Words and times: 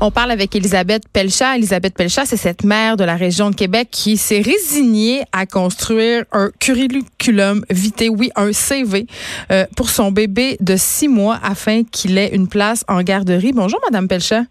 On 0.00 0.12
parle 0.12 0.30
avec 0.30 0.54
Elisabeth 0.54 1.02
Pelchat. 1.12 1.56
Elisabeth 1.56 1.96
Pelchat, 1.96 2.26
c'est 2.26 2.36
cette 2.36 2.62
mère 2.62 2.96
de 2.96 3.02
la 3.02 3.16
région 3.16 3.50
de 3.50 3.56
Québec 3.56 3.88
qui 3.90 4.16
s'est 4.16 4.40
résignée 4.40 5.24
à 5.32 5.46
construire 5.46 6.22
un 6.30 6.52
curriculum 6.60 7.64
vitae, 7.68 8.08
oui, 8.08 8.30
un 8.36 8.52
CV 8.52 9.08
euh, 9.50 9.66
pour 9.76 9.90
son 9.90 10.12
bébé 10.12 10.56
de 10.60 10.76
six 10.76 11.08
mois 11.08 11.40
afin 11.42 11.82
qu'il 11.82 12.18
ait 12.18 12.28
une 12.28 12.46
place 12.46 12.84
en 12.86 13.02
garderie. 13.02 13.50
Bonjour, 13.52 13.80
Madame 13.84 14.06
Pelchat. 14.06 14.44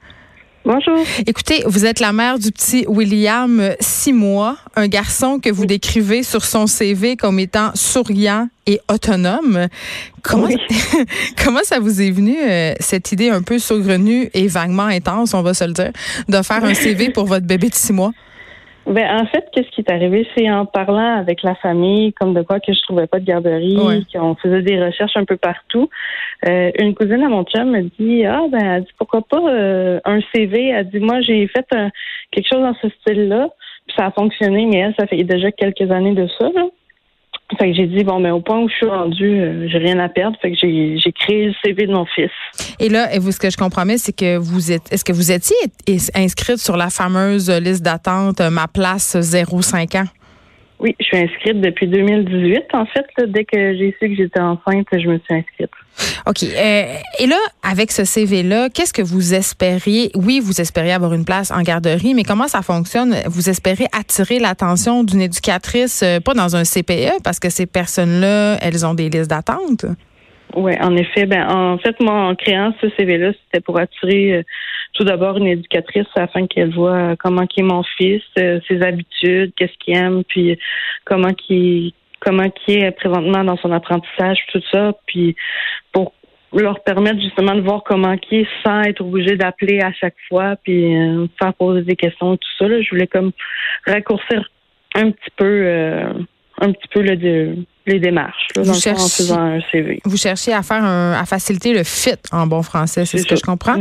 Bonjour. 0.63 0.99
Écoutez, 1.25 1.63
vous 1.65 1.87
êtes 1.87 1.99
la 1.99 2.13
mère 2.13 2.37
du 2.37 2.51
petit 2.51 2.85
William, 2.87 3.73
six 3.79 4.13
mois, 4.13 4.57
un 4.76 4.87
garçon 4.87 5.39
que 5.39 5.49
vous 5.49 5.65
décrivez 5.65 6.21
sur 6.21 6.45
son 6.45 6.67
CV 6.67 7.15
comme 7.17 7.39
étant 7.39 7.71
souriant 7.73 8.47
et 8.67 8.79
autonome. 8.87 9.67
Comment, 10.21 10.49
comment 11.44 11.62
ça 11.63 11.79
vous 11.79 11.99
est 11.99 12.12
venu, 12.12 12.37
euh, 12.39 12.73
cette 12.79 13.12
idée 13.12 13.29
un 13.29 13.41
peu 13.41 13.58
saugrenue 13.58 14.29
et 14.35 14.47
vaguement 14.47 14.85
intense, 14.85 15.33
on 15.33 15.41
va 15.41 15.55
se 15.55 15.63
le 15.63 15.73
dire, 15.73 15.91
de 16.30 16.41
faire 16.44 16.63
un 16.63 16.75
CV 16.75 17.09
pour 17.09 17.25
votre 17.25 17.48
bébé 17.48 17.70
de 17.70 17.75
six 17.75 17.91
mois? 17.91 18.12
Ben, 18.88 19.21
en 19.21 19.26
fait, 19.27 19.45
qu'est-ce 19.52 19.70
qui 19.70 19.81
est 19.81 19.91
arrivé, 19.91 20.27
c'est 20.35 20.49
en 20.49 20.66
parlant 20.66 21.17
avec 21.17 21.44
la 21.44 21.53
famille, 21.55 22.13
comme 22.13 22.34
de 22.34 22.41
quoi 22.41 22.59
que 22.59 22.73
je 22.73 22.81
trouvais 22.81 23.05
pas 23.05 23.20
de 23.20 23.26
garderie, 23.26 24.05
qu'on 24.12 24.35
faisait 24.35 24.63
des 24.63 24.84
recherches 24.84 25.16
un 25.16 25.26
peu 25.26 25.38
partout. 25.38 25.88
Euh, 26.48 26.72
une 26.80 26.95
cousine 26.95 27.23
à 27.23 27.30
mon 27.30 27.44
chum 27.44 27.70
me 27.70 27.84
dit, 27.99 28.25
ah 28.25 28.45
ben, 28.52 28.59
elle 28.59 28.84
dit 28.84 28.91
pourquoi 28.98 29.22
pas 29.22 29.41
euh, 29.48 29.99
un 30.03 30.20
CV. 30.34 30.70
Elle 30.70 30.89
dit, 30.89 30.99
moi 30.99 31.22
j'ai 31.22 31.48
fait 31.48 31.67
quelque 32.31 32.48
chose 32.52 32.62
dans 32.62 32.75
ce 32.81 32.89
style-là, 33.02 33.49
puis 33.86 33.95
ça 33.98 34.08
a 34.08 34.12
fonctionné, 34.12 34.66
mais 34.66 34.80
elle, 34.80 34.95
ça 35.00 35.05
fait 35.05 35.23
déjà 35.23 35.52
quelques 35.52 35.91
années 35.91 36.16
de 36.16 36.27
ça. 36.39 36.50
Là. 36.55 36.66
Fait 37.58 37.72
que 37.72 37.76
j'ai 37.76 37.88
dit 37.88 38.04
bon, 38.04 38.20
mais 38.20 38.32
au 38.32 38.41
point 38.41 38.60
où 38.60 38.70
je 38.70 38.76
suis 38.76 38.86
rendue, 38.86 39.41
euh, 39.41 39.68
j'ai 39.68 39.78
rien 39.78 40.00
à 40.00 40.09
perdre. 40.09 40.38
Fait 40.42 40.52
que 40.52 40.58
j'ai, 40.62 40.98
j'ai 40.98 41.12
créé 41.12 41.48
le 41.48 41.54
CV 41.64 41.86
de 41.86 41.94
mon 41.94 42.05
fils. 42.05 42.32
Et 42.80 42.90
là, 42.90 43.14
et 43.14 43.20
vous, 43.20 43.32
ce 43.32 43.40
que 43.40 43.50
je 43.50 43.58
comprends 43.58 43.86
c'est 43.98 44.16
que 44.16 44.38
vous 44.38 44.72
êtes, 44.72 44.92
est-ce 44.92 45.04
que 45.04 45.14
vous 45.14 45.32
étiez 45.32 45.58
inscrite 46.16 46.58
sur 46.58 46.78
la 46.78 46.90
fameuse 46.90 47.50
liste 47.50 47.84
d'attente 47.84 48.42
euh, 48.42 48.50
Ma 48.50 48.68
place 48.68 49.17
05 49.20 49.95
ans? 49.95 50.06
Oui, 50.82 50.96
je 51.00 51.06
suis 51.06 51.18
inscrite 51.18 51.62
depuis 51.62 51.88
2018. 51.88 52.64
En 52.74 52.88
fait, 52.88 53.06
dès 53.28 53.46
que 53.46 53.78
j'ai 53.78 53.96
su 54.00 54.10
que 54.10 54.16
j'étais 54.16 54.40
enceinte, 54.40 54.88
je 54.92 55.08
me 55.08 55.20
suis 55.20 55.36
inscrite. 55.36 55.70
OK. 56.26 56.44
Euh, 56.44 56.96
et 57.20 57.28
là, 57.28 57.38
avec 57.62 57.92
ce 57.92 58.04
CV-là, 58.04 58.70
qu'est-ce 58.70 58.92
que 58.92 59.04
vous 59.04 59.36
espériez? 59.36 60.09
Oui, 60.16 60.40
vous 60.44 60.59
espériez 60.59 60.94
avoir 60.94 61.14
une 61.14 61.24
place 61.24 61.52
en 61.52 61.62
garderie, 61.62 62.16
mais 62.16 62.24
comment 62.24 62.48
ça 62.48 62.64
fonctionne? 62.64 63.16
Vous 63.28 63.48
espérez 63.48 63.86
attirer 63.96 64.40
l'attention 64.40 65.04
d'une 65.04 65.22
éducatrice, 65.22 66.02
euh, 66.02 66.20
pas 66.20 66.34
dans 66.34 66.56
un 66.56 66.64
CPE, 66.64 67.22
parce 67.24 67.40
que 67.40 67.52
ces 67.52 67.68
personnes-là, 67.68 68.58
elles 68.62 68.84
ont 68.84 68.96
des 68.96 69.09
listes 69.09 69.30
d'attente? 69.30 69.86
Oui, 70.55 70.73
en 70.81 70.95
effet. 70.97 71.25
Ben, 71.25 71.47
en 71.49 71.77
fait, 71.77 71.99
moi, 72.02 72.13
en 72.13 72.35
créant 72.35 72.73
ce 72.81 72.89
CV-là, 72.97 73.31
c'était 73.33 73.61
pour 73.61 73.80
attirer 73.80 74.33
euh, 74.33 74.44
tout 74.94 75.03
d'abord 75.03 75.38
une 75.38 75.47
éducatrice 75.47 76.07
afin 76.16 76.47
qu'elle 76.47 76.73
voit 76.73 77.16
comment 77.17 77.47
qui 77.47 77.61
est 77.61 77.63
mon 77.63 77.83
fils, 77.97 78.23
euh, 78.38 78.59
ses 78.67 78.81
habitudes, 78.81 79.53
qu'est-ce 79.55 79.77
qu'il 79.79 79.95
aime, 79.95 80.23
puis 80.27 80.57
comment 81.05 81.33
qui 81.33 81.94
comment 82.19 82.49
qui 82.49 82.73
est 82.73 82.91
présentement 82.91 83.44
dans 83.44 83.57
son 83.57 83.72
apprentissage, 83.72 84.38
tout 84.52 84.61
ça, 84.72 84.94
puis 85.07 85.35
pour 85.91 86.13
leur 86.53 86.83
permettre 86.83 87.19
justement 87.19 87.55
de 87.55 87.61
voir 87.61 87.83
comment 87.83 88.16
qui 88.17 88.41
est 88.41 88.47
sans 88.63 88.81
être 88.81 89.02
obligé 89.02 89.38
d'appeler 89.38 89.79
à 89.79 89.91
chaque 89.94 90.17
fois, 90.27 90.55
puis 90.63 90.95
euh, 90.95 91.25
faire 91.41 91.53
poser 91.53 91.81
des 91.83 91.95
questions 91.95 92.35
tout 92.35 92.49
ça. 92.59 92.67
Là. 92.67 92.81
Je 92.81 92.89
voulais 92.89 93.07
comme 93.07 93.31
raccourcir 93.88 94.52
un 94.95 95.11
petit 95.11 95.31
peu 95.38 95.45
un 96.62 96.72
petit 96.72 96.88
peu 96.94 97.02
le, 97.02 97.56
les 97.88 98.00
démarches 98.00 98.48
vous 98.56 98.73
cherchez, 98.73 99.04
en 99.04 99.08
faisant 99.08 99.42
un 99.42 99.59
CV. 99.72 100.00
Vous 100.06 100.17
cherchez 100.17 100.54
à 100.54 100.62
faire 100.62 100.84
un, 100.84 101.14
à 101.14 101.26
faciliter 101.26 101.73
le 101.73 101.84
fit 101.84 102.12
en 102.31 102.48
bon 102.48 102.62
français, 102.62 103.06
c'est 103.06 103.18
ce 103.18 103.26
que 103.26 103.36
je 103.36 103.42
comprends. 103.42 103.78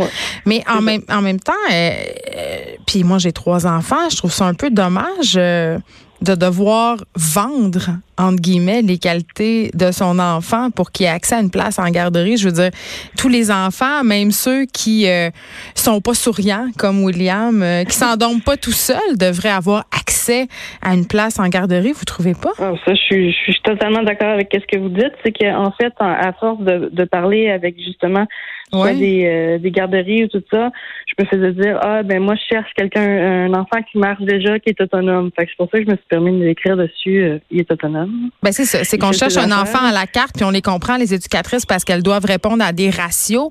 Mais 0.47 0.65
en 0.69 0.81
même, 0.81 1.03
en 1.09 1.21
même 1.21 1.39
temps, 1.39 1.53
euh, 1.71 1.91
euh, 1.91 2.57
puis 2.87 3.05
moi 3.05 3.19
j'ai 3.19 3.33
trois 3.33 3.67
enfants, 3.67 4.09
je 4.11 4.17
trouve 4.17 4.33
ça 4.33 4.47
un 4.47 4.55
peu 4.55 4.71
dommage. 4.71 5.35
Euh, 5.37 5.79
de 6.23 6.35
devoir 6.35 6.99
vendre, 7.17 7.97
entre 8.21 8.41
guillemets, 8.41 8.83
les 8.83 8.99
qualités 8.99 9.71
de 9.75 9.91
son 9.91 10.19
enfant 10.19 10.71
pour 10.71 10.93
qu'il 10.93 11.07
ait 11.07 11.11
accès 11.11 11.37
à 11.37 11.41
une 11.41 11.51
place 11.51 11.79
en 11.79 11.89
garderie. 11.91 12.37
Je 12.37 12.47
veux 12.47 12.55
dire, 12.55 12.71
tous 13.17 13.29
les 13.29 13.51
enfants, 13.51 14.05
même 14.05 14.31
ceux 14.31 14.67
qui 14.67 15.09
euh, 15.09 15.31
sont 15.75 16.01
pas 16.01 16.15
souriants, 16.15 16.69
comme 16.79 17.03
William, 17.03 17.63
euh, 17.63 17.85
qui 17.85 17.95
s'endorment 17.97 18.43
pas 18.43 18.57
tout 18.57 18.73
seuls, 18.73 19.17
devraient 19.19 19.49
avoir 19.49 19.85
accès 19.99 20.47
à 20.83 20.95
une 20.95 21.07
place 21.07 21.39
en 21.39 21.49
garderie. 21.49 21.93
Vous 21.93 22.05
trouvez 22.05 22.35
pas? 22.35 22.53
Ah, 22.59 22.73
ça, 22.85 22.95
je 22.95 23.01
suis, 23.01 23.33
je 23.33 23.53
suis 23.53 23.63
totalement 23.63 24.03
d'accord 24.03 24.29
avec 24.29 24.49
ce 24.53 24.67
que 24.67 24.79
vous 24.79 24.91
dites. 24.91 25.13
C'est 25.25 25.33
qu'en 25.33 25.73
fait, 25.73 25.93
à 25.99 26.33
force 26.35 26.61
de, 26.61 26.91
de 26.93 27.05
parler 27.05 27.49
avec 27.49 27.77
justement 27.79 28.27
des, 28.73 29.27
euh, 29.27 29.59
des 29.59 29.71
garderies 29.71 30.25
ou 30.25 30.29
tout 30.29 30.43
ça, 30.51 30.71
je 31.07 31.23
me 31.23 31.29
faisais 31.29 31.53
dire 31.53 31.79
ah 31.83 32.03
ben 32.03 32.23
moi 32.23 32.35
je 32.37 32.55
cherche 32.55 32.71
quelqu'un 32.75 33.03
un 33.03 33.55
enfant 33.55 33.83
qui 33.91 33.99
marche 33.99 34.23
déjà 34.23 34.59
qui 34.59 34.71
est 34.71 34.81
autonome. 34.81 35.31
Fait 35.37 35.47
que 35.47 35.51
c'est 35.51 35.57
pour 35.57 35.69
ça 35.71 35.79
que 35.79 35.85
je 35.85 35.91
me 35.91 35.97
suis 35.97 36.07
permis 36.09 36.41
d'écrire 36.41 36.77
dessus 36.77 37.23
euh, 37.23 37.39
il 37.51 37.61
est 37.61 37.71
autonome. 37.71 38.10
Ben 38.43 38.53
c'est 38.53 38.65
ça, 38.65 38.85
c'est 38.85 38.99
qu'on 38.99 39.13
cherche 39.13 39.37
un 39.37 39.53
enfant 39.53 39.85
à 39.85 39.93
la 39.93 40.07
carte 40.07 40.37
puis 40.37 40.45
on 40.45 40.51
les 40.51 40.63
comprend 40.63 40.97
les 40.97 41.15
éducatrices 41.15 41.67
parce 41.67 41.85
qu'elles 41.85 42.03
doivent 42.03 42.25
répondre 42.25 42.65
à 42.65 42.73
des 42.73 42.91
ratios, 42.91 43.51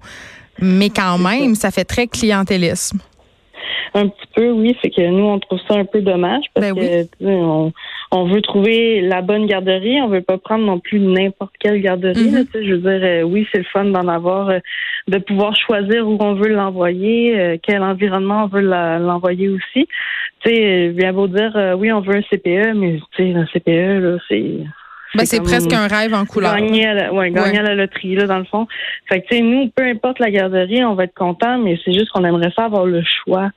mais 0.59 0.90
quand 0.90 1.18
même 1.18 1.56
ça. 1.56 1.72
fait 1.72 1.86
très 1.86 2.08
clientélisme. 2.08 3.00
Un 3.94 4.08
petit 4.08 4.28
peu, 4.36 4.52
oui. 4.52 4.78
C'est 4.82 4.90
que 4.90 5.02
nous, 5.02 5.26
on 5.26 5.40
trouve 5.40 5.60
ça 5.68 5.76
un 5.76 5.86
peu 5.86 6.02
dommage 6.02 6.44
parce 6.54 6.74
ben 6.74 7.08
que 7.08 7.26
on, 7.26 7.72
on 8.12 8.26
veut 8.26 8.42
trouver 8.42 9.02
la 9.02 9.22
bonne 9.22 9.46
garderie. 9.46 10.02
On 10.02 10.08
veut 10.08 10.22
pas 10.22 10.38
prendre 10.38 10.66
non 10.66 10.80
plus 10.80 11.00
n'importe 11.00 11.54
quelle 11.60 11.82
garderie. 11.82 12.30
Mm-hmm. 12.30 12.66
je 12.66 12.74
veux 12.74 12.78
dire, 12.80 13.08
euh, 13.08 13.22
oui, 13.24 13.48
c'est 13.52 13.60
le 13.60 13.66
fun 13.66 13.86
d'en 13.86 14.08
avoir, 14.08 14.50
euh, 14.50 14.60
de 15.08 15.18
pouvoir 15.18 15.56
choisir 15.56 16.08
où 16.08 16.18
on 16.20 16.34
veut 16.36 16.50
l'envoyer, 16.50 17.40
euh, 17.40 17.58
quel 17.62 17.84
environnement 17.84 18.46
on 18.46 18.48
veut 18.48 18.62
l'envoyer 18.62 19.50
aussi. 19.50 19.88
Tu 20.42 20.50
sais, 20.50 20.90
bien 20.90 21.14
beau 21.14 21.28
dire, 21.28 21.76
oui, 21.78 21.92
on 21.92 22.02
veut 22.02 22.16
un 22.16 22.22
CPE, 22.22 22.74
mais 22.76 23.00
tu 23.16 23.24
sais, 23.24 23.36
un 23.36 23.46
CPE, 23.48 24.00
là, 24.02 24.18
c'est 24.30 24.64
ben, 25.16 25.26
c'est 25.26 25.42
presque 25.42 25.74
un 25.74 25.88
rêve 25.88 26.14
en 26.14 26.26
couleur. 26.26 26.56
Gagner 26.56 26.86
à 26.86 26.94
la, 26.94 27.14
ouais, 27.14 27.32
gagner 27.32 27.60
à 27.60 27.64
la 27.64 27.76
loterie, 27.76 28.16
là, 28.16 28.28
dans 28.28 28.38
le 28.38 28.44
fond. 28.44 28.68
Fait 29.08 29.22
que, 29.22 29.28
tu 29.28 29.38
sais, 29.38 29.42
nous, 29.42 29.70
peu 29.70 29.84
importe 29.84 30.20
la 30.20 30.30
garderie, 30.30 30.84
on 30.84 30.94
va 30.94 31.06
être 31.06 31.16
content, 31.16 31.58
mais 31.58 31.80
c'est 31.84 31.94
juste 31.94 32.10
qu'on 32.12 32.24
aimerait 32.24 32.52
ça 32.56 32.66
avoir 32.66 32.86
le 32.86 33.02
choix 33.04 33.50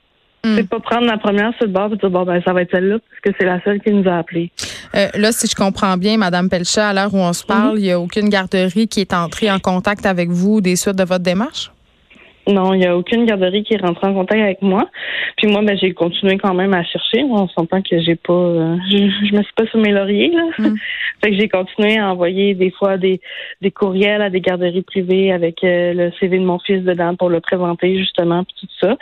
Mm. 0.44 0.56
C'est 0.56 0.69
pas 0.69 0.80
prendre 0.80 1.06
la 1.06 1.19
première 1.19 1.54
sur 1.54 1.66
le 1.66 1.72
bord 1.72 1.92
et 1.92 1.97
dire 1.97 2.10
bon 2.10 2.25
ben 2.25 2.42
ça 2.44 2.53
va 2.53 2.62
être 2.62 2.70
celle-là 2.72 2.98
parce 2.98 3.20
que 3.20 3.38
c'est 3.38 3.47
la 3.47 3.62
seule 3.62 3.80
qui 3.80 3.92
nous 3.92 4.08
a 4.08 4.19
appelés. 4.19 4.50
Euh, 4.94 5.06
là, 5.14 5.30
si 5.30 5.47
je 5.47 5.54
comprends 5.54 5.97
bien, 5.97 6.16
Madame 6.16 6.48
Pelchat, 6.48 6.88
à 6.88 6.92
l'heure 6.92 7.14
où 7.14 7.19
on 7.19 7.32
se 7.32 7.44
parle, 7.44 7.76
mm-hmm. 7.76 7.80
il 7.80 7.82
n'y 7.82 7.92
a 7.92 8.00
aucune 8.00 8.28
garderie 8.28 8.88
qui 8.88 9.00
est 9.00 9.14
entrée 9.14 9.50
en 9.50 9.60
contact 9.60 10.04
avec 10.04 10.31
vous 10.31 10.60
des 10.60 10.75
suites 10.75 10.97
de 10.97 11.04
votre 11.04 11.22
démarche? 11.22 11.70
Non, 12.48 12.75
il 12.75 12.80
n'y 12.80 12.86
a 12.86 12.97
aucune 12.97 13.25
garderie 13.25 13.62
qui 13.62 13.75
est 13.75 13.80
rentrée 13.80 14.08
en 14.08 14.14
contact 14.14 14.41
avec 14.41 14.62
moi. 14.62 14.88
Puis 15.36 15.47
moi, 15.47 15.62
ben, 15.62 15.78
j'ai 15.78 15.92
continué 15.92 16.38
quand 16.38 16.54
même 16.54 16.75
à 16.75 16.82
chercher. 16.82 17.22
On 17.22 17.47
s'entend 17.48 17.80
que 17.82 18.00
j'ai 18.00 18.16
pas, 18.16 18.32
euh, 18.32 18.76
je, 18.91 19.34
me 19.34 19.42
suis 19.42 19.53
pas 19.56 19.66
sur 19.66 19.78
mes 19.78 19.92
lauriers 19.92 20.32
là. 20.34 20.42
Mm. 20.58 20.75
fait 21.22 21.31
que 21.31 21.36
j'ai 21.36 21.48
continué 21.48 21.98
à 21.98 22.10
envoyer 22.10 22.54
des 22.54 22.72
fois 22.72 22.97
des, 22.97 23.20
des 23.60 23.70
courriels 23.70 24.22
à 24.22 24.31
des 24.31 24.41
garderies 24.41 24.82
privées 24.82 25.32
avec 25.32 25.62
euh, 25.62 25.92
le 25.94 26.12
CV 26.19 26.38
de 26.38 26.44
mon 26.44 26.58
fils 26.58 26.82
dedans 26.82 27.14
pour 27.14 27.28
le 27.28 27.41
présenter 27.41 27.97
justement 27.97 28.42
puis 28.42 28.54
tout 28.60 28.66
ça. 28.81 28.97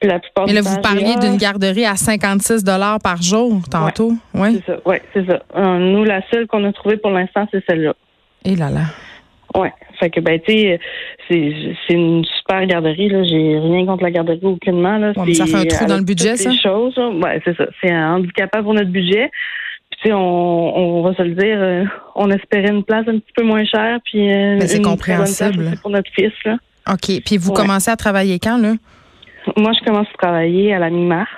Puis 0.00 0.08
la 0.08 0.18
plupart. 0.18 0.46
Mais 0.46 0.54
là, 0.54 0.62
vous 0.62 0.80
parliez 0.80 1.16
d'une 1.20 1.36
garderie 1.36 1.84
à 1.84 1.96
56 1.96 2.64
dollars 2.64 2.98
par 3.02 3.20
jour 3.20 3.60
tantôt, 3.70 4.12
ouais. 4.34 4.52
C'est 4.52 4.72
ça, 4.72 4.78
ouais, 4.86 5.02
c'est 5.12 5.26
ça. 5.26 5.42
Euh, 5.54 5.78
nous, 5.78 6.04
la 6.04 6.22
seule 6.30 6.46
qu'on 6.46 6.64
a 6.64 6.72
trouvée 6.72 6.96
pour 6.96 7.10
l'instant, 7.10 7.46
c'est 7.52 7.62
celle-là. 7.68 7.94
Et 8.44 8.56
là 8.56 8.70
là. 8.70 8.82
Ouais. 9.54 9.72
Fait 9.98 10.10
que 10.10 10.20
ben 10.20 10.38
tu 10.40 10.52
sais, 10.52 10.80
c'est 11.28 11.52
c'est 11.86 11.94
une 11.94 12.24
super 12.24 12.66
garderie 12.66 13.08
là. 13.08 13.22
J'ai 13.24 13.58
rien 13.58 13.86
contre 13.86 14.02
la 14.02 14.10
garderie 14.10 14.40
aucunement 14.42 14.98
là. 14.98 15.12
ça 15.14 15.46
fait 15.46 15.54
un 15.54 15.64
trou 15.64 15.86
dans 15.86 15.96
le 15.96 16.04
budget 16.04 16.36
ça? 16.36 16.50
Choses, 16.52 16.98
ouais, 16.98 17.40
c'est 17.44 17.56
ça. 17.56 17.66
C'est 17.80 17.90
un 17.90 18.16
handicapant 18.16 18.62
pour 18.62 18.74
notre 18.74 18.90
budget. 18.90 19.30
Puis 19.90 20.00
tu 20.02 20.08
sais, 20.08 20.14
on, 20.14 20.98
on 20.98 21.02
va 21.02 21.14
se 21.14 21.22
le 21.22 21.34
dire, 21.34 21.56
euh, 21.58 21.84
on 22.14 22.30
espérait 22.30 22.70
une 22.70 22.84
place 22.84 23.06
un 23.08 23.18
petit 23.18 23.32
peu 23.34 23.44
moins 23.44 23.64
chère 23.64 23.98
puis 24.04 24.30
euh, 24.30 24.58
c'est 24.60 24.82
compréhensible 24.82 25.78
pour 25.80 25.90
notre 25.90 26.10
fils 26.12 26.32
là. 26.44 26.56
Ok. 26.92 27.22
Puis 27.24 27.36
vous 27.38 27.52
commencez 27.52 27.90
à 27.90 27.96
travailler 27.96 28.38
quand 28.38 28.58
là? 28.58 28.74
Moi, 29.56 29.72
je 29.78 29.84
commence 29.84 30.08
à 30.12 30.18
travailler 30.18 30.74
à 30.74 30.78
la 30.78 30.90
mi-mars. 30.90 31.30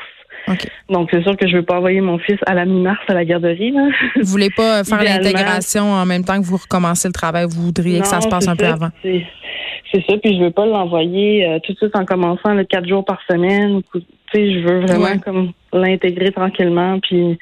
Donc, 0.88 1.08
c'est 1.12 1.22
sûr 1.22 1.36
que 1.36 1.46
je 1.46 1.52
ne 1.52 1.58
veux 1.58 1.64
pas 1.64 1.76
envoyer 1.76 2.00
mon 2.00 2.18
fils 2.18 2.38
à 2.46 2.54
la 2.54 2.64
mi-mars 2.64 3.00
à 3.08 3.14
la 3.14 3.24
garderie. 3.24 3.70
Là. 3.72 3.88
Vous 4.16 4.30
voulez 4.30 4.50
pas 4.50 4.84
faire 4.84 5.02
l'intégration 5.02 5.92
en 5.92 6.06
même 6.06 6.24
temps 6.24 6.40
que 6.40 6.46
vous 6.46 6.56
recommencez 6.56 7.08
le 7.08 7.12
travail. 7.12 7.46
Vous 7.48 7.62
voudriez 7.62 8.00
que 8.00 8.06
ça 8.06 8.20
se 8.20 8.28
passe 8.28 8.48
un 8.48 8.56
peu 8.56 8.66
avant? 8.66 8.90
C'est 9.92 10.04
ça. 10.06 10.16
Puis 10.18 10.36
je 10.36 10.44
veux 10.44 10.50
pas 10.50 10.66
l'envoyer 10.66 11.46
euh, 11.46 11.58
tout 11.60 11.72
de 11.72 11.78
suite 11.78 11.96
en 11.96 12.04
commençant 12.04 12.54
le 12.54 12.64
quatre 12.64 12.88
jours 12.88 13.04
par 13.04 13.20
semaine. 13.28 13.82
Tu 13.92 14.00
sais, 14.32 14.52
je 14.52 14.58
veux 14.66 14.80
vraiment 14.80 15.18
comme 15.18 15.52
l'intégrer 15.72 16.32
tranquillement 16.32 16.98
puis 17.00 17.38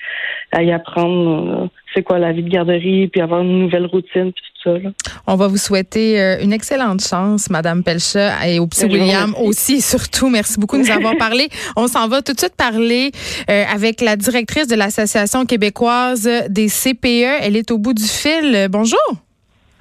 à 0.52 0.62
y 0.62 0.73
apprendre 0.73 1.64
euh, 1.64 1.67
c'est 1.94 2.02
quoi 2.02 2.19
la 2.19 2.32
vie 2.32 2.43
de 2.43 2.49
garderie 2.49 3.08
puis 3.08 3.20
avoir 3.20 3.40
une 3.43 3.61
nouvelle 3.61 3.87
routine 3.87 4.32
puis 4.32 4.43
tout 4.62 4.70
ça. 4.70 4.78
Là. 4.78 4.90
On 5.26 5.37
va 5.37 5.49
vous 5.49 5.56
souhaiter 5.56 6.20
euh, 6.20 6.43
une 6.43 6.52
excellente 6.52 7.02
chance, 7.02 7.50
Madame 7.50 7.82
Pelcha 7.82 8.46
et 8.46 8.58
au 8.58 8.67
petit 8.67 8.87
William 8.87 9.34
aussi 9.40 9.81
surtout. 9.81 10.28
Merci 10.28 10.58
beaucoup 10.58 10.76
de 10.76 10.82
nous 10.82 10.90
avoir 10.90 11.17
parlé. 11.17 11.49
On 11.76 11.87
s'en 11.88 12.08
va 12.08 12.23
tout 12.23 12.32
de 12.32 12.38
suite 12.38 12.56
parler 12.56 13.11
euh, 13.50 13.64
avec 13.73 14.00
la 14.00 14.17
directrice 14.17 14.69
de 14.69 14.76
l'Association 14.76 15.46
québécoise 15.46 16.28
des 16.49 16.69
CPE. 16.69 17.43
Elle 17.43 17.56
est 17.56 17.70
au 17.70 17.78
bout 17.78 17.94
du 17.94 18.05
fil. 18.05 18.69
Bonjour. 18.70 19.25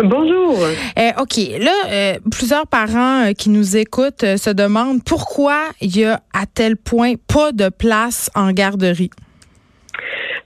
Bonjour. 0.03 0.59
Euh, 1.00 1.12
OK. 1.19 1.38
Là, 1.59 1.71
euh, 1.88 2.15
plusieurs 2.30 2.68
parents 2.68 3.27
euh, 3.27 3.31
qui 3.31 3.50
nous 3.50 3.77
écoutent 3.77 4.25
se 4.38 4.50
demandent 4.50 5.01
pourquoi 5.03 5.69
il 5.80 5.95
y 5.95 6.03
a 6.03 6.21
à 6.33 6.45
tel 6.45 6.75
point 6.75 7.13
pas 7.27 7.53
de 7.53 7.69
place 7.69 8.30
en 8.36 8.51
garderie. 8.51 9.09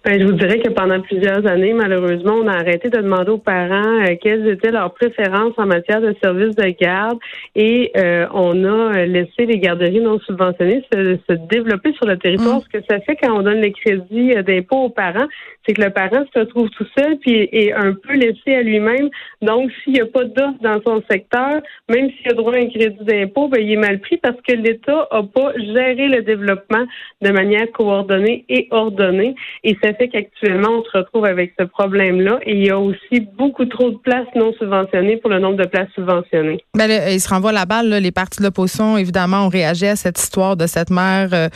Ben, 0.05 0.17
je 0.17 0.25
vous 0.25 0.31
dirais 0.31 0.59
que 0.59 0.69
pendant 0.69 1.01
plusieurs 1.01 1.45
années, 1.45 1.73
malheureusement, 1.73 2.35
on 2.35 2.47
a 2.47 2.53
arrêté 2.53 2.89
de 2.89 2.97
demander 2.97 3.31
aux 3.31 3.37
parents 3.37 3.99
euh, 4.01 4.15
quelles 4.21 4.47
étaient 4.47 4.71
leurs 4.71 4.93
préférences 4.93 5.53
en 5.57 5.65
matière 5.65 5.99
de 5.99 6.15
services 6.23 6.55
de 6.55 6.69
garde 6.79 7.19
et 7.53 7.91
euh, 7.97 8.25
on 8.33 8.63
a 8.63 9.05
laissé 9.05 9.45
les 9.45 9.59
garderies 9.59 9.99
non 9.99 10.17
subventionnées 10.19 10.85
se, 10.93 11.33
développer 11.49 11.91
sur 11.93 12.05
le 12.05 12.17
territoire. 12.17 12.59
Mm. 12.59 12.61
Ce 12.61 12.77
que 12.77 12.85
ça 12.89 13.01
fait 13.01 13.17
quand 13.17 13.37
on 13.37 13.41
donne 13.41 13.59
les 13.59 13.73
crédits 13.73 14.37
euh, 14.37 14.41
d'impôt 14.41 14.83
aux 14.83 14.89
parents, 14.89 15.27
c'est 15.67 15.73
que 15.73 15.81
le 15.81 15.89
parent 15.89 16.23
se 16.33 16.39
retrouve 16.39 16.69
tout 16.69 16.87
seul 16.97 17.17
puis 17.17 17.49
est 17.51 17.73
un 17.73 17.93
peu 17.93 18.13
laissé 18.13 18.55
à 18.55 18.61
lui-même. 18.61 19.09
Donc, 19.41 19.69
s'il 19.83 19.93
n'y 19.93 20.01
a 20.01 20.05
pas 20.05 20.23
d'offre 20.23 20.59
dans 20.61 20.81
son 20.85 21.03
secteur, 21.11 21.61
même 21.89 22.09
s'il 22.11 22.31
a 22.31 22.33
droit 22.35 22.53
à 22.53 22.57
un 22.57 22.69
crédit 22.69 23.03
d'impôt, 23.03 23.49
ben, 23.49 23.61
il 23.61 23.73
est 23.73 23.75
mal 23.75 23.99
pris 23.99 24.15
parce 24.15 24.39
que 24.47 24.53
l'État 24.53 25.09
n'a 25.11 25.23
pas 25.23 25.51
géré 25.57 26.07
le 26.07 26.21
développement 26.21 26.85
de 27.21 27.31
manière 27.31 27.69
coordonnée 27.73 28.45
et 28.47 28.69
ordonnée. 28.71 29.35
Et 29.65 29.75
ça 29.83 29.88
fait 29.93 30.09
qu'actuellement, 30.09 30.69
on 30.79 30.83
se 30.83 30.97
retrouve 30.97 31.25
avec 31.25 31.53
ce 31.59 31.65
problème-là 31.65 32.39
et 32.43 32.55
il 32.55 32.65
y 32.65 32.69
a 32.69 32.79
aussi 32.79 33.21
beaucoup 33.37 33.65
trop 33.65 33.91
de 33.91 33.97
places 33.97 34.27
non 34.35 34.53
subventionnées 34.53 35.17
pour 35.17 35.29
le 35.29 35.39
nombre 35.39 35.57
de 35.57 35.67
places 35.67 35.89
subventionnées. 35.95 36.63
Ben, 36.75 36.89
il 36.89 37.19
se 37.19 37.29
renvoie 37.29 37.51
la 37.51 37.65
balle. 37.65 37.89
Les 37.89 38.11
partis 38.11 38.39
de 38.39 38.45
l'opposition, 38.45 38.97
évidemment, 38.97 39.45
ont 39.45 39.49
réagi 39.49 39.87
à 39.87 39.95
cette 39.95 40.19
histoire 40.19 40.55
de 40.55 40.67
cette 40.67 40.89
mère 40.89 41.29
euh, 41.33 41.49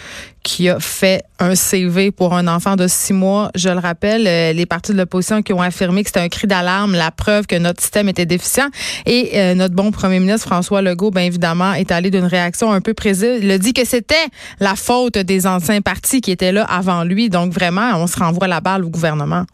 qui 0.44 0.70
a 0.70 0.80
fait 0.80 1.24
un 1.40 1.56
CV 1.56 2.12
pour 2.12 2.34
un 2.34 2.48
enfant 2.48 2.76
de 2.76 2.88
six 2.88 3.14
mois. 3.14 3.50
Je 3.56 3.70
le 3.70 3.80
rappelle, 3.80 4.28
euh, 4.28 4.54
les 4.54 4.66
partis 4.66 4.92
de 4.92 4.98
l'opposition 4.98 5.42
qui 5.42 5.54
ont 5.54 5.62
affirmé 5.62 6.04
que 6.04 6.10
c'était 6.10 6.20
un 6.20 6.30
cri 6.30 6.48
d'alarme, 6.48 6.94
la 6.94 7.12
preuve 7.12 7.48
que 7.48 7.56
notre 7.56 7.82
système 7.82 8.10
était 8.10 8.26
déficient. 8.26 8.68
Et 9.06 9.32
euh, 9.36 9.56
notre 9.56 9.74
bon 9.74 9.92
premier 9.92 10.20
ministre 10.20 10.48
François 10.48 10.82
Legault, 10.82 11.12
bien 11.12 11.24
évidemment, 11.24 11.74
est 11.74 11.92
allé 11.92 12.12
d'une 12.12 12.26
réaction 12.26 12.72
un 12.72 12.82
peu 12.82 12.94
précise. 12.94 13.40
Il 13.42 13.50
a 13.52 13.58
dit 13.58 13.74
que 13.74 13.86
c'était 13.86 14.16
la 14.60 14.76
faute 14.76 15.18
des 15.18 15.48
anciens 15.48 15.82
partis 15.82 16.22
qui 16.22 16.32
étaient 16.32 16.52
là 16.52 16.64
avant 16.66 17.04
lui. 17.04 17.30
Donc 17.30 17.54
vraiment, 17.54 17.92
on 17.96 18.08
se 18.08 18.20
renvoie 18.20 18.48
la 18.48 18.60
balle 18.60 18.84
au 18.84 18.90
gouvernement. 18.90 19.46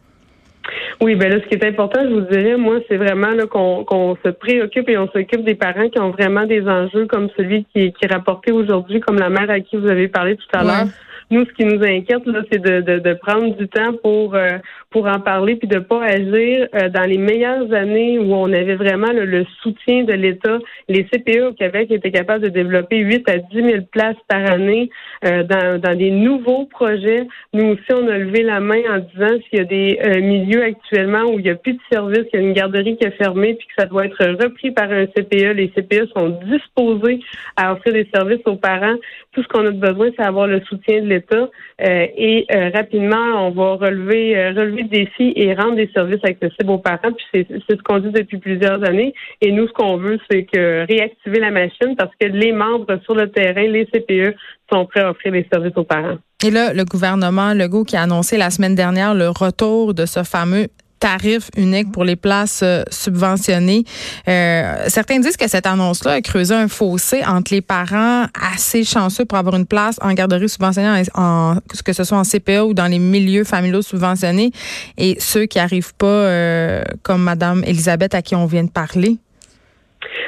Oui, 1.00 1.14
ben 1.14 1.30
là, 1.30 1.40
ce 1.40 1.46
qui 1.48 1.54
est 1.54 1.64
important, 1.64 2.00
je 2.02 2.14
vous 2.14 2.20
dirais, 2.20 2.56
moi, 2.56 2.78
c'est 2.88 2.96
vraiment 2.96 3.34
qu'on 3.48 4.16
se 4.24 4.30
préoccupe 4.30 4.88
et 4.88 4.98
on 4.98 5.08
s'occupe 5.08 5.44
des 5.44 5.54
parents 5.54 5.88
qui 5.88 5.98
ont 5.98 6.10
vraiment 6.10 6.44
des 6.44 6.66
enjeux 6.68 7.06
comme 7.06 7.28
celui 7.36 7.64
qui, 7.72 7.92
qui 7.92 8.04
est 8.04 8.12
rapporté 8.12 8.52
aujourd'hui, 8.52 9.00
comme 9.00 9.18
la 9.18 9.30
mère 9.30 9.50
à 9.50 9.60
qui 9.60 9.76
vous 9.76 9.88
avez 9.88 10.08
parlé 10.08 10.36
tout 10.36 10.46
à 10.52 10.62
l'heure. 10.62 10.86
Nous, 11.32 11.44
ce 11.44 11.52
qui 11.52 11.64
nous 11.64 11.80
inquiète, 11.84 12.26
là, 12.26 12.42
c'est 12.50 12.60
de, 12.60 12.80
de, 12.80 12.98
de, 12.98 13.14
prendre 13.14 13.54
du 13.56 13.68
temps 13.68 13.92
pour 14.02 14.34
euh, 14.34 14.58
pour 14.90 15.06
en 15.06 15.20
parler 15.20 15.54
puis 15.54 15.68
de 15.68 15.78
pas 15.78 16.02
agir 16.02 16.66
euh, 16.74 16.88
dans 16.88 17.04
les 17.04 17.18
meilleures 17.18 17.72
années 17.72 18.18
où 18.18 18.34
on 18.34 18.52
avait 18.52 18.74
vraiment 18.74 19.12
le 19.12 19.44
soutien 19.62 20.02
de 20.02 20.12
l'État. 20.12 20.58
Les 20.88 21.04
CPE 21.04 21.50
au 21.50 21.52
Québec 21.52 21.92
étaient 21.92 22.10
capables 22.10 22.42
de 22.42 22.48
développer 22.48 22.98
8 22.98 23.28
à 23.28 23.38
10 23.38 23.62
000 23.62 23.68
places 23.92 24.16
par 24.26 24.44
année 24.50 24.90
euh, 25.24 25.44
dans, 25.44 25.80
dans 25.80 25.96
des 25.96 26.10
nouveaux 26.10 26.64
projets. 26.64 27.28
Nous 27.52 27.64
aussi, 27.74 27.92
on 27.92 28.08
a 28.08 28.18
levé 28.18 28.42
la 28.42 28.58
main 28.58 28.80
en 28.90 28.98
disant 28.98 29.38
s'il 29.48 29.60
y 29.60 29.62
a 29.62 29.64
des 29.64 30.20
milieux 30.20 30.64
actuellement 30.64 31.30
où 31.30 31.38
il 31.38 31.44
n'y 31.44 31.50
a 31.50 31.54
plus 31.54 31.74
de 31.74 31.80
service, 31.92 32.24
qu'il 32.30 32.40
y 32.40 32.42
a 32.42 32.46
une 32.46 32.54
garderie 32.54 32.96
qui 32.96 33.06
est 33.06 33.16
fermée 33.16 33.54
puis 33.54 33.68
que 33.68 33.74
ça 33.78 33.86
doit 33.86 34.06
être 34.06 34.24
repris 34.42 34.72
par 34.72 34.90
un 34.90 35.06
CPE. 35.06 35.54
Les 35.54 35.68
CPE 35.68 36.08
sont 36.16 36.40
disposés 36.50 37.20
à 37.54 37.72
offrir 37.72 37.92
des 37.92 38.08
services 38.12 38.42
aux 38.46 38.56
parents. 38.56 38.96
Tout 39.32 39.44
ce 39.44 39.48
qu'on 39.48 39.64
a 39.66 39.70
besoin, 39.70 40.08
c'est 40.16 40.24
avoir 40.24 40.48
le 40.48 40.60
soutien 40.62 41.02
de 41.02 41.06
l'État 41.06 41.19
euh, 41.32 42.06
et 42.16 42.46
euh, 42.52 42.70
rapidement, 42.74 43.46
on 43.46 43.50
va 43.50 43.74
relever, 43.86 44.36
euh, 44.36 44.50
relever 44.50 44.82
le 44.82 44.88
défi 44.88 45.32
et 45.36 45.54
rendre 45.54 45.76
des 45.76 45.90
services 45.94 46.24
accessibles 46.24 46.70
aux 46.70 46.78
parents. 46.78 47.12
Puis 47.32 47.46
c'est 47.48 47.76
ce 47.76 47.82
qu'on 47.82 47.98
dit 47.98 48.10
depuis 48.10 48.38
plusieurs 48.38 48.82
années. 48.88 49.14
Et 49.40 49.52
nous, 49.52 49.66
ce 49.66 49.72
qu'on 49.72 49.96
veut, 49.96 50.18
c'est 50.30 50.44
que 50.44 50.86
réactiver 50.86 51.40
la 51.40 51.50
machine 51.50 51.94
parce 51.96 52.12
que 52.20 52.26
les 52.26 52.52
membres 52.52 53.00
sur 53.04 53.14
le 53.14 53.30
terrain, 53.30 53.66
les 53.66 53.86
CPE, 53.86 54.34
sont 54.72 54.86
prêts 54.86 55.00
à 55.00 55.10
offrir 55.10 55.32
des 55.32 55.46
services 55.52 55.76
aux 55.76 55.84
parents. 55.84 56.18
Et 56.44 56.50
là, 56.50 56.72
le 56.72 56.84
gouvernement 56.84 57.52
Legault 57.52 57.84
qui 57.84 57.96
a 57.96 58.02
annoncé 58.02 58.38
la 58.38 58.50
semaine 58.50 58.74
dernière 58.74 59.14
le 59.14 59.28
retour 59.28 59.94
de 59.94 60.06
ce 60.06 60.22
fameux 60.22 60.68
tarif 61.00 61.50
unique 61.56 61.90
pour 61.90 62.04
les 62.04 62.16
places 62.16 62.60
euh, 62.62 62.84
subventionnées. 62.90 63.84
Euh, 64.28 64.84
certains 64.88 65.18
disent 65.18 65.36
que 65.36 65.48
cette 65.48 65.66
annonce-là 65.66 66.12
a 66.12 66.20
creusé 66.20 66.54
un 66.54 66.68
fossé 66.68 67.24
entre 67.24 67.52
les 67.52 67.62
parents 67.62 68.26
assez 68.52 68.84
chanceux 68.84 69.24
pour 69.24 69.38
avoir 69.38 69.56
une 69.56 69.66
place 69.66 69.96
en 70.02 70.12
garderie 70.12 70.48
subventionnée, 70.48 71.02
en, 71.14 71.56
que 71.84 71.92
ce 71.92 72.04
soit 72.04 72.18
en 72.18 72.22
CPA 72.22 72.64
ou 72.64 72.74
dans 72.74 72.86
les 72.86 72.98
milieux 72.98 73.44
familiaux 73.44 73.82
subventionnés, 73.82 74.52
et 74.98 75.16
ceux 75.18 75.46
qui 75.46 75.58
n'arrivent 75.58 75.94
pas, 75.94 76.06
euh, 76.06 76.84
comme 77.02 77.22
Madame 77.22 77.64
Elisabeth 77.64 78.14
à 78.14 78.22
qui 78.22 78.36
on 78.36 78.46
vient 78.46 78.64
de 78.64 78.70
parler. 78.70 79.18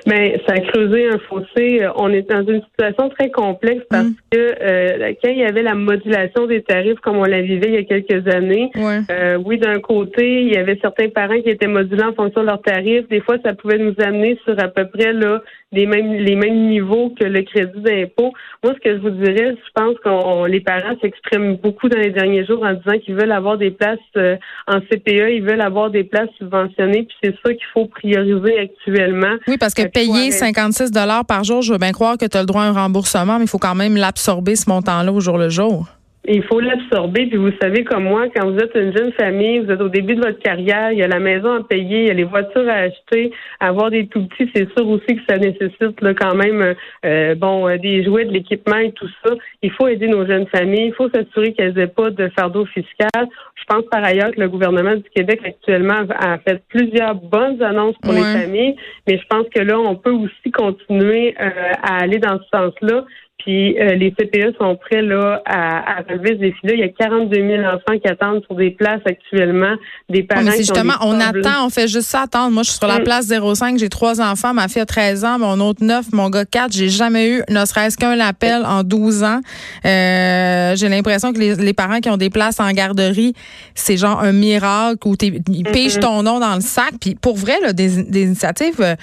Mais 0.06 0.40
ça 0.46 0.54
a 0.54 0.60
creusé 0.60 1.08
un 1.08 1.18
fossé. 1.18 1.86
On 1.96 2.10
est 2.10 2.28
dans 2.28 2.44
une 2.44 2.62
situation 2.62 3.08
très 3.10 3.30
complexe 3.30 3.84
parce 3.88 4.06
mm. 4.06 4.16
que 4.30 4.38
euh, 4.38 5.12
quand 5.22 5.30
il 5.30 5.38
y 5.38 5.44
avait 5.44 5.62
la 5.62 5.74
modulation 5.74 6.46
des 6.46 6.62
tarifs 6.62 6.98
comme 7.00 7.16
on 7.16 7.24
la 7.24 7.40
vivait 7.40 7.68
il 7.68 7.74
y 7.74 7.78
a 7.78 7.84
quelques 7.84 8.26
années, 8.28 8.70
euh, 9.10 9.36
oui, 9.44 9.58
d'un 9.58 9.80
côté, 9.80 10.42
il 10.42 10.52
y 10.52 10.56
avait 10.56 10.78
certains 10.80 11.08
parents 11.08 11.40
qui 11.40 11.50
étaient 11.50 11.66
modulés 11.66 12.04
en 12.04 12.14
fonction 12.14 12.42
de 12.42 12.46
leurs 12.46 12.62
tarifs. 12.62 13.08
Des 13.08 13.20
fois, 13.20 13.36
ça 13.44 13.54
pouvait 13.54 13.78
nous 13.78 13.94
amener 13.98 14.38
sur 14.44 14.58
à 14.58 14.68
peu 14.68 14.86
près 14.88 15.12
là 15.12 15.42
les 15.72 15.86
mêmes 15.86 16.12
les 16.12 16.36
mêmes 16.36 16.68
niveaux 16.68 17.12
que 17.18 17.24
le 17.24 17.42
crédit 17.42 17.80
d'impôt. 17.80 18.32
Moi, 18.62 18.74
ce 18.74 18.80
que 18.80 18.96
je 18.96 19.00
vous 19.00 19.10
dirais, 19.10 19.54
je 19.56 19.70
pense 19.74 19.96
que 20.04 20.46
les 20.46 20.60
parents 20.60 20.94
s'expriment 21.00 21.56
beaucoup 21.56 21.88
dans 21.88 21.98
les 21.98 22.10
derniers 22.10 22.44
jours 22.44 22.62
en 22.62 22.74
disant 22.74 22.98
qu'ils 22.98 23.14
veulent 23.14 23.32
avoir 23.32 23.58
des 23.58 23.70
places 23.70 23.98
euh, 24.16 24.36
en 24.66 24.80
CPE, 24.80 25.30
ils 25.30 25.42
veulent 25.42 25.60
avoir 25.60 25.90
des 25.90 26.04
places 26.04 26.28
subventionnées, 26.38 27.04
puis 27.04 27.16
c'est 27.22 27.34
ça 27.44 27.52
qu'il 27.52 27.66
faut 27.72 27.86
prioriser 27.86 28.58
actuellement. 28.58 29.36
Oui, 29.48 29.56
parce 29.58 29.74
que 29.74 29.86
payer 29.86 30.30
56 30.30 30.90
dollars 30.90 31.24
par 31.24 31.44
jour, 31.44 31.62
je 31.62 31.72
veux 31.72 31.78
bien 31.78 31.92
croire 31.92 32.18
que 32.18 32.26
tu 32.26 32.36
as 32.36 32.40
le 32.40 32.46
droit 32.46 32.62
à 32.62 32.66
un 32.66 32.72
remboursement, 32.72 33.38
mais 33.38 33.44
il 33.44 33.50
faut 33.50 33.58
quand 33.58 33.74
même 33.74 33.96
l'absorber 33.96 34.56
ce 34.56 34.68
montant-là 34.68 35.12
au 35.12 35.20
jour 35.20 35.38
le 35.38 35.48
jour. 35.48 35.86
Il 36.24 36.44
faut 36.44 36.60
l'absorber, 36.60 37.26
puis 37.26 37.36
vous 37.36 37.50
savez 37.60 37.82
comme 37.82 38.04
moi, 38.04 38.26
quand 38.34 38.48
vous 38.48 38.56
êtes 38.56 38.76
une 38.76 38.96
jeune 38.96 39.12
famille, 39.12 39.58
vous 39.58 39.72
êtes 39.72 39.80
au 39.80 39.88
début 39.88 40.14
de 40.14 40.20
votre 40.20 40.38
carrière, 40.38 40.92
il 40.92 40.98
y 40.98 41.02
a 41.02 41.08
la 41.08 41.18
maison 41.18 41.52
à 41.52 41.64
payer, 41.64 42.02
il 42.02 42.06
y 42.06 42.10
a 42.10 42.14
les 42.14 42.22
voitures 42.22 42.68
à 42.68 42.74
acheter, 42.74 43.32
avoir 43.58 43.90
des 43.90 44.06
tout 44.06 44.28
petits, 44.28 44.48
c'est 44.54 44.68
sûr 44.76 44.88
aussi 44.88 45.16
que 45.16 45.22
ça 45.28 45.36
nécessite 45.36 46.00
là, 46.00 46.14
quand 46.14 46.36
même 46.36 46.76
euh, 47.04 47.34
bon 47.34 47.68
euh, 47.68 47.76
des 47.76 48.04
jouets, 48.04 48.24
de 48.24 48.30
l'équipement 48.30 48.76
et 48.76 48.92
tout 48.92 49.08
ça. 49.24 49.34
Il 49.62 49.72
faut 49.72 49.88
aider 49.88 50.06
nos 50.06 50.24
jeunes 50.24 50.46
familles, 50.46 50.88
il 50.88 50.94
faut 50.94 51.10
s'assurer 51.10 51.54
qu'elles 51.54 51.74
n'aient 51.74 51.88
pas 51.88 52.10
de 52.10 52.28
fardeau 52.38 52.66
fiscal. 52.66 53.08
Je 53.56 53.64
pense 53.66 53.84
par 53.90 54.04
ailleurs 54.04 54.30
que 54.30 54.40
le 54.40 54.48
gouvernement 54.48 54.94
du 54.94 55.10
Québec 55.14 55.40
actuellement 55.44 56.04
a 56.20 56.38
fait 56.38 56.62
plusieurs 56.68 57.16
bonnes 57.16 57.60
annonces 57.62 57.96
pour 58.00 58.12
les 58.12 58.22
familles, 58.22 58.76
mais 59.08 59.18
je 59.18 59.26
pense 59.28 59.46
que 59.52 59.60
là, 59.60 59.76
on 59.78 59.96
peut 59.96 60.12
aussi 60.12 60.52
continuer 60.52 61.34
euh, 61.40 61.50
à 61.82 62.02
aller 62.02 62.18
dans 62.18 62.38
ce 62.38 62.44
sens-là. 62.56 63.04
Puis 63.38 63.76
euh, 63.78 63.94
les 63.94 64.12
CPE 64.12 64.56
sont 64.58 64.76
prêts 64.76 65.02
là 65.02 65.42
à, 65.46 65.98
à 65.98 66.02
relever 66.02 66.34
ce 66.36 66.40
défi-là. 66.40 66.74
Il 66.74 66.80
y 66.80 66.84
a 66.84 66.88
42 66.88 67.36
000 67.36 67.64
enfants 67.64 67.98
qui 68.00 68.08
attendent 68.08 68.46
pour 68.46 68.56
des 68.56 68.70
places 68.70 69.00
actuellement. 69.04 69.74
Des 70.08 70.22
parents 70.22 70.42
mais 70.44 70.56
justement, 70.56 70.94
on 71.00 71.18
attend, 71.18 71.66
on 71.66 71.70
fait 71.70 71.88
juste 71.88 72.08
ça 72.08 72.22
attendre. 72.22 72.52
Moi, 72.52 72.62
je 72.62 72.70
suis 72.70 72.78
sur 72.78 72.86
la 72.86 73.00
mm. 73.00 73.04
place 73.04 73.26
05, 73.26 73.78
j'ai 73.78 73.88
trois 73.88 74.20
enfants, 74.20 74.54
ma 74.54 74.68
fille 74.68 74.82
a 74.82 74.86
13 74.86 75.24
ans, 75.24 75.38
mon 75.40 75.58
autre 75.60 75.84
9, 75.84 76.12
mon 76.12 76.30
gars 76.30 76.44
4. 76.44 76.72
J'ai 76.72 76.88
jamais 76.88 77.28
eu 77.28 77.42
ne 77.48 77.64
serait-ce 77.64 77.96
qu'un 77.96 78.18
appel 78.20 78.64
en 78.64 78.84
12 78.84 79.24
ans. 79.24 79.40
Euh, 79.84 80.76
j'ai 80.76 80.88
l'impression 80.88 81.32
que 81.32 81.38
les, 81.38 81.72
parents 81.72 81.98
qui 81.98 82.10
ont 82.10 82.16
des 82.16 82.30
places 82.30 82.60
en 82.60 82.70
garderie, 82.70 83.34
c'est 83.74 83.96
genre 83.96 84.20
un 84.20 84.32
miracle 84.32 85.08
où 85.08 85.16
ils 85.20 85.40
mm 85.40 86.00
ton 86.00 86.22
nom 86.22 86.38
dans 86.38 86.54
le 86.54 86.60
sac. 86.60 86.92
Puis 87.00 87.16
pour 87.16 87.36
vrai, 87.36 87.54
là, 87.60 87.72
des, 87.72 87.98
initiatives 88.22 88.80
euh, 88.80 88.94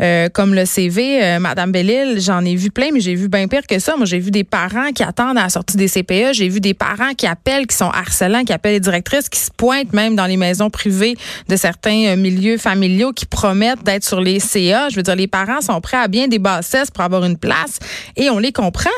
euh, 0.00 0.28
comme 0.28 0.54
le 0.54 0.64
CV, 0.66 1.38
Madame 1.40 1.72
Bellil, 1.72 2.20
j'en 2.20 2.44
ai 2.44 2.54
vu 2.54 2.70
plein, 2.70 2.88
mais 2.92 3.00
j'ai 3.00 3.14
vu 3.14 3.28
bien 3.28 3.48
pire 3.48 3.66
que 3.66 3.77
ça. 3.80 3.96
Moi, 3.96 4.06
j'ai 4.06 4.18
vu 4.18 4.30
des 4.30 4.44
parents 4.44 4.92
qui 4.92 5.02
attendent 5.02 5.38
à 5.38 5.42
la 5.42 5.48
sortie 5.48 5.76
des 5.76 5.88
CPE. 5.88 6.32
J'ai 6.32 6.48
vu 6.48 6.60
des 6.60 6.74
parents 6.74 7.14
qui 7.16 7.26
appellent, 7.26 7.66
qui 7.66 7.76
sont 7.76 7.90
harcelants, 7.90 8.44
qui 8.44 8.52
appellent 8.52 8.74
les 8.74 8.80
directrices, 8.80 9.28
qui 9.28 9.40
se 9.40 9.50
pointent 9.50 9.92
même 9.92 10.16
dans 10.16 10.26
les 10.26 10.36
maisons 10.36 10.70
privées 10.70 11.16
de 11.48 11.56
certains 11.56 12.06
euh, 12.06 12.16
milieux 12.16 12.58
familiaux, 12.58 13.12
qui 13.12 13.26
promettent 13.26 13.82
d'être 13.82 14.04
sur 14.04 14.20
les 14.20 14.40
CA. 14.40 14.88
Je 14.88 14.96
veux 14.96 15.02
dire, 15.02 15.16
les 15.16 15.26
parents 15.26 15.60
sont 15.60 15.80
prêts 15.80 15.96
à 15.96 16.08
bien 16.08 16.28
des 16.28 16.38
bassesses 16.38 16.90
pour 16.90 17.04
avoir 17.04 17.24
une 17.24 17.38
place 17.38 17.78
et 18.16 18.30
on 18.30 18.38
les 18.38 18.52
comprend. 18.52 18.90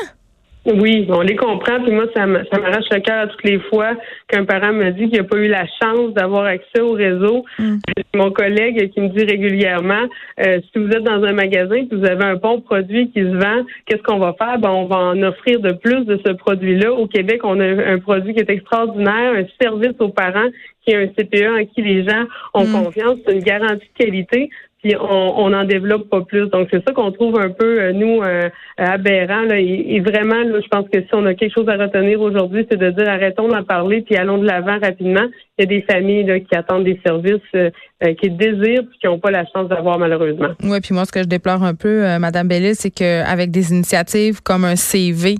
Oui, 0.65 1.07
on 1.09 1.21
les 1.21 1.35
comprend. 1.35 1.81
Puis 1.83 1.91
moi, 1.91 2.05
ça 2.15 2.27
m'arrache 2.27 2.85
le 2.91 2.99
cœur 2.99 3.21
à 3.21 3.27
toutes 3.27 3.43
les 3.43 3.59
fois 3.59 3.95
qu'un 4.27 4.45
parent 4.45 4.71
me 4.71 4.91
dit 4.91 5.09
qu'il 5.09 5.19
n'a 5.19 5.23
pas 5.23 5.37
eu 5.37 5.47
la 5.47 5.65
chance 5.81 6.13
d'avoir 6.13 6.45
accès 6.45 6.81
au 6.81 6.91
réseau. 6.91 7.45
Mm. 7.57 7.77
Mon 8.13 8.31
collègue 8.31 8.91
qui 8.91 9.01
me 9.01 9.07
dit 9.07 9.23
régulièrement, 9.23 10.07
euh, 10.39 10.59
si 10.71 10.79
vous 10.79 10.89
êtes 10.89 11.03
dans 11.03 11.23
un 11.23 11.33
magasin 11.33 11.75
et 11.75 11.87
vous 11.91 12.05
avez 12.05 12.23
un 12.25 12.35
bon 12.35 12.61
produit 12.61 13.09
qui 13.09 13.21
se 13.21 13.35
vend, 13.35 13.65
qu'est-ce 13.87 14.03
qu'on 14.03 14.19
va 14.19 14.33
faire? 14.33 14.59
Ben, 14.59 14.69
on 14.69 14.85
va 14.85 14.97
en 14.97 15.23
offrir 15.23 15.59
de 15.61 15.71
plus 15.71 16.05
de 16.05 16.19
ce 16.23 16.31
produit-là. 16.33 16.91
Au 16.93 17.07
Québec, 17.07 17.41
on 17.43 17.59
a 17.59 17.65
un 17.65 17.97
produit 17.97 18.35
qui 18.35 18.41
est 18.41 18.49
extraordinaire, 18.49 19.33
un 19.33 19.45
service 19.59 19.95
aux 19.99 20.09
parents 20.09 20.49
qui 20.85 20.91
est 20.91 20.95
un 20.95 21.07
CPE 21.07 21.59
en 21.59 21.65
qui 21.65 21.81
les 21.81 22.03
gens 22.03 22.25
ont 22.53 22.65
mm. 22.65 22.83
confiance. 22.83 23.17
C'est 23.25 23.33
une 23.33 23.43
garantie 23.43 23.89
de 23.97 24.03
qualité 24.03 24.49
puis 24.81 24.95
on 24.99 25.49
n'en 25.49 25.63
développe 25.63 26.09
pas 26.09 26.21
plus. 26.21 26.47
Donc 26.49 26.67
c'est 26.71 26.83
ça 26.85 26.93
qu'on 26.93 27.11
trouve 27.11 27.39
un 27.39 27.49
peu 27.49 27.81
euh, 27.81 27.93
nous 27.93 28.21
euh, 28.23 28.49
aberrant 28.77 29.43
là. 29.43 29.59
Et, 29.59 29.99
vraiment, 29.99 30.43
là, 30.43 30.59
je 30.59 30.67
pense 30.67 30.87
que 30.89 31.01
si 31.01 31.09
on 31.13 31.25
a 31.25 31.35
quelque 31.35 31.53
chose 31.53 31.69
à 31.69 31.77
retenir 31.77 32.19
aujourd'hui, 32.19 32.65
c'est 32.69 32.77
de 32.77 32.89
dire 32.89 33.07
arrêtons 33.07 33.47
d'en 33.47 33.63
parler 33.63 34.01
puis 34.01 34.15
allons 34.15 34.39
de 34.39 34.45
l'avant 34.45 34.79
rapidement. 34.79 35.27
Il 35.61 35.67
il 35.67 35.69
y 35.69 35.75
a 35.75 35.79
des 35.79 35.85
familles 35.85 36.45
qui 36.49 36.55
attendent 36.55 36.85
des 36.85 36.99
services, 37.05 37.35
euh, 37.53 37.69
euh, 38.03 38.15
qui 38.15 38.31
désirent 38.31 38.81
puis 38.89 38.97
qui 38.99 39.05
n'ont 39.05 39.19
pas 39.19 39.29
la 39.29 39.45
chance 39.45 39.69
d'avoir 39.69 39.99
malheureusement. 39.99 40.49
Oui, 40.63 40.79
puis 40.81 40.95
moi, 40.95 41.05
ce 41.05 41.11
que 41.11 41.21
je 41.21 41.27
déplore 41.27 41.61
un 41.61 41.75
peu, 41.75 42.03
euh, 42.03 42.17
Madame 42.17 42.47
Bellis, 42.47 42.75
c'est 42.75 42.89
qu'avec 42.89 43.51
des 43.51 43.69
initiatives 43.71 44.41
comme 44.41 44.65
un 44.65 44.75
CV, 44.75 45.35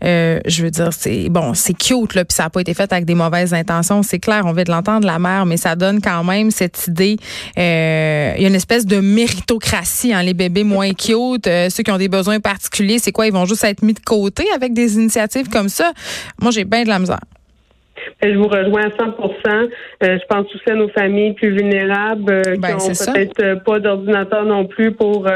je 0.00 0.62
veux 0.62 0.70
dire, 0.70 0.92
c'est 0.92 1.28
bon, 1.28 1.54
c'est 1.54 1.72
cute, 1.72 2.14
là, 2.14 2.24
puis 2.24 2.34
ça 2.34 2.44
n'a 2.44 2.50
pas 2.50 2.60
été 2.60 2.72
fait 2.72 2.92
avec 2.92 3.04
des 3.04 3.16
mauvaises 3.16 3.52
intentions. 3.52 4.04
C'est 4.04 4.20
clair, 4.20 4.42
on 4.44 4.52
veut 4.52 4.62
de 4.62 4.70
l'entendre 4.70 5.06
la 5.06 5.18
mère, 5.18 5.44
mais 5.44 5.56
ça 5.56 5.74
donne 5.74 6.00
quand 6.00 6.22
même 6.22 6.52
cette 6.52 6.86
idée. 6.86 7.16
il 7.56 7.62
y 7.62 8.44
a 8.44 8.48
une 8.48 8.54
espèce 8.54 8.86
de 8.86 9.00
méritocratie, 9.00 10.12
hein, 10.12 10.22
les 10.22 10.34
bébés 10.34 10.62
moins 10.62 10.92
cute, 10.94 11.46
ceux 11.46 11.82
qui 11.82 11.90
ont 11.90 11.98
des 11.98 12.08
besoins 12.08 12.38
particuliers, 12.38 12.98
c'est 12.98 13.12
quoi? 13.12 13.26
Ils 13.26 13.32
vont 13.32 13.46
juste 13.46 13.64
être 13.64 13.82
mis 13.82 13.94
de 13.94 14.00
côté 14.00 14.44
avec 14.54 14.72
des 14.72 14.94
initiatives 14.94 15.48
comme 15.48 15.68
ça? 15.68 15.92
Moi, 16.40 16.52
j'ai 16.52 16.64
bien 16.64 16.84
de 16.84 16.88
la 16.88 17.00
misère. 17.00 17.20
Je 18.22 18.36
vous 18.36 18.48
rejoins 18.48 18.84
à 18.84 18.88
100% 18.88 19.08
euh, 19.46 19.68
Je 20.00 20.26
pense 20.28 20.46
aussi 20.54 20.70
à 20.70 20.74
nos 20.74 20.88
familles 20.88 21.34
plus 21.34 21.50
vulnérables 21.50 22.32
euh, 22.32 22.54
qui 22.54 22.60
ben, 22.60 22.76
ont 22.76 22.88
peut-être 22.88 23.42
euh, 23.42 23.56
pas 23.56 23.80
d'ordinateur 23.80 24.44
non 24.44 24.66
plus 24.66 24.92
pour 24.92 25.28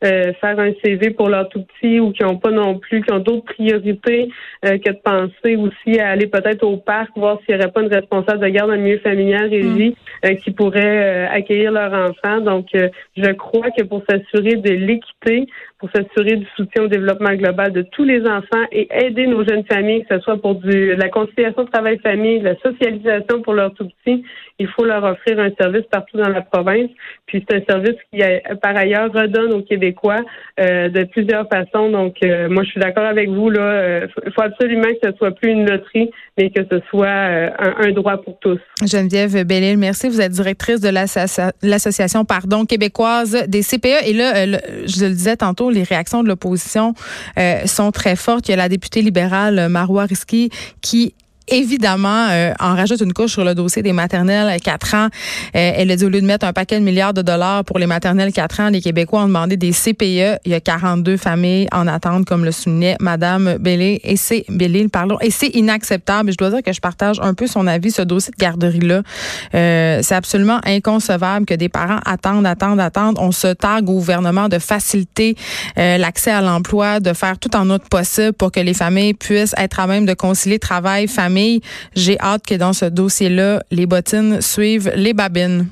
faire 0.00 0.58
un 0.60 0.72
CV 0.84 1.10
pour 1.10 1.28
leur 1.28 1.48
tout 1.48 1.62
petit 1.62 1.98
ou 2.00 2.12
qui 2.12 2.22
n'ont 2.22 2.36
pas 2.36 2.50
non 2.50 2.78
plus, 2.78 3.02
qui 3.02 3.12
ont 3.12 3.18
d'autres 3.18 3.44
priorités 3.44 4.28
que 4.62 4.90
de 4.90 4.98
penser 5.02 5.56
aussi 5.56 5.98
à 5.98 6.10
aller 6.10 6.26
peut-être 6.26 6.62
au 6.62 6.76
parc, 6.76 7.10
voir 7.16 7.38
s'il 7.44 7.56
n'y 7.56 7.62
aurait 7.62 7.72
pas 7.72 7.82
une 7.82 7.92
responsable 7.92 8.40
de 8.40 8.48
garde 8.48 8.70
le 8.70 8.76
milieu 8.76 8.98
familial 8.98 9.48
régie 9.48 9.96
mm. 10.24 10.36
qui 10.36 10.50
pourrait 10.50 11.26
accueillir 11.26 11.72
leur 11.72 11.92
enfant. 11.92 12.40
Donc, 12.40 12.66
je 12.72 13.32
crois 13.32 13.70
que 13.70 13.82
pour 13.82 14.02
s'assurer 14.08 14.56
de 14.56 14.70
l'équité, 14.70 15.46
pour 15.78 15.90
s'assurer 15.90 16.36
du 16.36 16.46
soutien 16.56 16.84
au 16.84 16.88
développement 16.88 17.34
global 17.34 17.70
de 17.72 17.82
tous 17.82 18.04
les 18.04 18.22
enfants 18.22 18.64
et 18.72 18.88
aider 18.90 19.26
nos 19.26 19.46
jeunes 19.46 19.64
familles, 19.70 20.04
que 20.08 20.16
ce 20.16 20.22
soit 20.22 20.40
pour 20.40 20.58
la 20.64 21.08
conciliation 21.10 21.66
travail-famille, 21.66 22.40
la 22.40 22.56
socialisation 22.56 23.42
pour 23.42 23.52
leurs 23.52 23.74
tout 23.74 23.88
petits. 24.04 24.24
Il 24.58 24.68
faut 24.68 24.86
leur 24.86 25.04
offrir 25.04 25.38
un 25.38 25.50
service 25.60 25.84
partout 25.90 26.16
dans 26.16 26.30
la 26.30 26.40
province. 26.40 26.88
Puis 27.26 27.44
c'est 27.46 27.56
un 27.56 27.64
service 27.68 27.96
qui, 28.10 28.22
par 28.62 28.74
ailleurs, 28.74 29.12
redonne 29.12 29.52
aux 29.52 29.62
Québécois 29.62 30.20
euh, 30.58 30.88
de 30.88 31.04
plusieurs 31.04 31.46
façons. 31.48 31.90
Donc, 31.90 32.16
euh, 32.24 32.48
moi, 32.48 32.64
je 32.64 32.70
suis 32.70 32.80
d'accord 32.80 33.04
avec 33.04 33.28
vous. 33.28 33.50
Là, 33.50 33.98
il 33.98 34.04
euh, 34.04 34.30
faut 34.34 34.42
absolument 34.42 34.88
que 35.02 35.10
ce 35.10 35.16
soit 35.18 35.32
plus 35.32 35.50
une 35.50 35.68
loterie, 35.68 36.10
mais 36.38 36.48
que 36.50 36.62
ce 36.70 36.80
soit 36.88 37.06
un, 37.06 37.92
droit 37.92 38.16
pour 38.16 38.38
tous. 38.38 38.58
Geneviève 38.82 39.44
Bellil, 39.46 39.76
merci. 39.76 40.08
Vous 40.08 40.22
êtes 40.22 40.32
directrice 40.32 40.80
de 40.80 40.88
l'association, 40.88 42.24
pardon, 42.24 42.64
québécoise 42.64 43.46
des 43.48 43.60
CPE. 43.60 44.06
Et 44.06 44.14
là, 44.14 44.46
je 44.46 45.04
le 45.04 45.10
disais 45.10 45.36
tantôt 45.36 45.65
les 45.70 45.82
réactions 45.82 46.22
de 46.22 46.28
l'opposition 46.28 46.94
euh, 47.38 47.66
sont 47.66 47.92
très 47.92 48.16
fortes. 48.16 48.48
Il 48.48 48.52
y 48.52 48.54
a 48.54 48.56
la 48.56 48.68
députée 48.68 49.02
libérale 49.02 49.68
Marois 49.68 50.04
Risky 50.04 50.50
qui 50.80 51.14
évidemment, 51.48 52.28
euh, 52.30 52.52
rajoute 52.58 53.00
une 53.00 53.12
couche 53.12 53.32
sur 53.32 53.44
le 53.44 53.54
dossier 53.54 53.82
des 53.82 53.92
maternelles 53.92 54.60
4 54.60 54.94
ans. 54.94 55.06
Euh, 55.06 55.08
elle 55.52 55.90
a 55.90 55.96
dit 55.96 56.04
au 56.04 56.08
lieu 56.08 56.20
de 56.20 56.26
mettre 56.26 56.46
un 56.46 56.52
paquet 56.52 56.78
de 56.78 56.84
milliards 56.84 57.14
de 57.14 57.22
dollars 57.22 57.64
pour 57.64 57.78
les 57.78 57.86
maternelles 57.86 58.32
4 58.32 58.60
ans, 58.60 58.68
les 58.68 58.80
Québécois 58.80 59.22
ont 59.22 59.26
demandé 59.26 59.56
des 59.56 59.72
CPE. 59.72 60.40
Il 60.44 60.50
y 60.50 60.54
a 60.54 60.60
42 60.60 61.16
familles 61.16 61.68
en 61.72 61.86
attente, 61.86 62.24
comme 62.24 62.44
le 62.44 62.52
soulignait 62.52 62.96
Madame 63.00 63.56
Bellé. 63.58 64.00
Et 64.04 64.16
c'est 64.16 64.44
Bellé, 64.48 64.88
pardon. 64.88 65.18
Et 65.20 65.30
c'est 65.30 65.48
inacceptable. 65.48 66.32
Je 66.32 66.36
dois 66.36 66.50
dire 66.50 66.62
que 66.62 66.72
je 66.72 66.80
partage 66.80 67.18
un 67.20 67.34
peu 67.34 67.46
son 67.46 67.66
avis, 67.66 67.90
ce 67.90 68.02
dossier 68.02 68.32
de 68.36 68.42
garderie-là. 68.42 69.02
Euh, 69.54 70.00
c'est 70.02 70.14
absolument 70.14 70.60
inconcevable 70.64 71.46
que 71.46 71.54
des 71.54 71.68
parents 71.68 72.00
attendent, 72.04 72.46
attendent, 72.46 72.80
attendent. 72.80 73.18
On 73.20 73.32
se 73.32 73.48
targue 73.48 73.88
au 73.88 73.94
gouvernement 73.94 74.48
de 74.48 74.58
faciliter 74.58 75.36
euh, 75.78 75.98
l'accès 75.98 76.30
à 76.30 76.40
l'emploi, 76.40 77.00
de 77.00 77.12
faire 77.12 77.38
tout 77.38 77.54
en 77.56 77.70
autre 77.70 77.88
possible 77.88 78.32
pour 78.32 78.52
que 78.52 78.60
les 78.60 78.74
familles 78.74 79.14
puissent 79.14 79.54
être 79.56 79.80
à 79.80 79.86
même 79.86 80.06
de 80.06 80.14
concilier 80.14 80.58
travail, 80.58 81.08
j'ai 81.94 82.18
hâte 82.20 82.46
que 82.46 82.54
dans 82.54 82.72
ce 82.72 82.86
dossier-là, 82.86 83.62
les 83.70 83.86
bottines 83.86 84.40
suivent 84.40 84.92
les 84.94 85.12
babines. 85.12 85.68